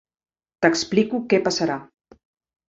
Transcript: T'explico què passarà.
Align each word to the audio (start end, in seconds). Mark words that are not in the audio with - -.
T'explico 0.65 1.19
què 1.35 1.41
passarà. 1.49 1.77